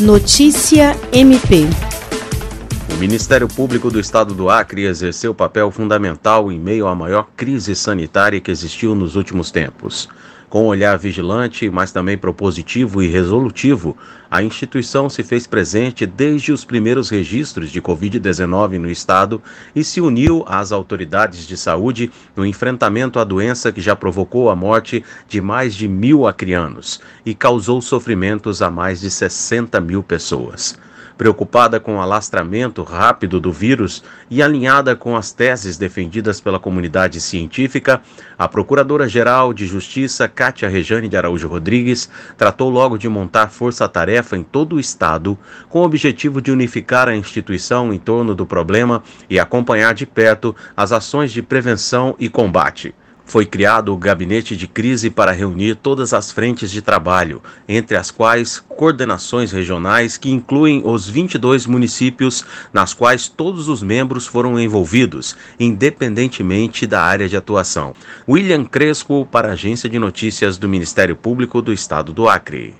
[0.00, 1.85] Notícia MP.
[2.96, 7.76] O Ministério Público do Estado do Acre exerceu papel fundamental em meio à maior crise
[7.76, 10.08] sanitária que existiu nos últimos tempos.
[10.48, 13.94] Com um olhar vigilante, mas também propositivo e resolutivo,
[14.30, 19.42] a instituição se fez presente desde os primeiros registros de Covid-19 no estado
[19.74, 24.56] e se uniu às autoridades de saúde no enfrentamento à doença que já provocou a
[24.56, 30.78] morte de mais de mil acrianos e causou sofrimentos a mais de 60 mil pessoas.
[31.16, 37.22] Preocupada com o alastramento rápido do vírus e alinhada com as teses defendidas pela comunidade
[37.22, 38.02] científica,
[38.38, 44.42] a Procuradora-Geral de Justiça, Cátia Rejane de Araújo Rodrigues, tratou logo de montar força-tarefa em
[44.42, 45.38] todo o Estado,
[45.70, 50.54] com o objetivo de unificar a instituição em torno do problema e acompanhar de perto
[50.76, 52.94] as ações de prevenção e combate.
[53.26, 58.10] Foi criado o gabinete de crise para reunir todas as frentes de trabalho, entre as
[58.10, 65.36] quais coordenações regionais que incluem os 22 municípios nas quais todos os membros foram envolvidos,
[65.58, 67.94] independentemente da área de atuação.
[68.28, 72.74] William Crespo para a Agência de Notícias do Ministério Público do Estado do Acre.